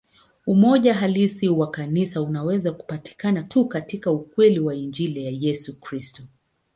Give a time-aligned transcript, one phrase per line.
[0.47, 6.23] Umoja halisi wa Kanisa unaweza kupatikana tu katika ukweli wa Injili ya Yesu Kristo.